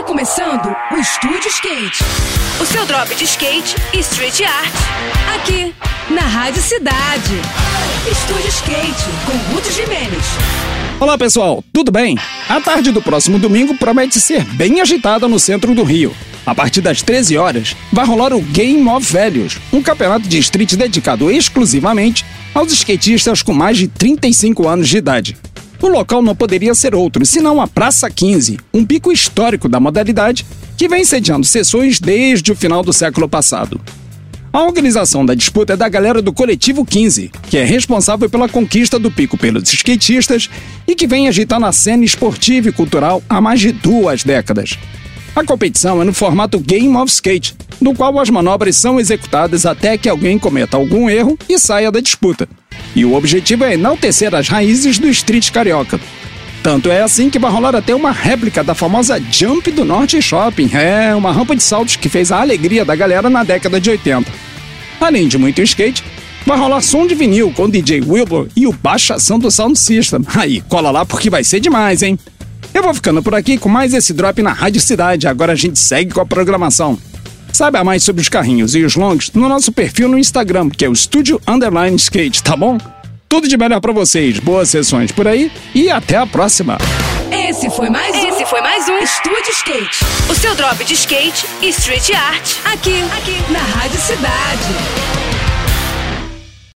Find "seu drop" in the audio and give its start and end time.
2.64-3.14, 90.34-90.84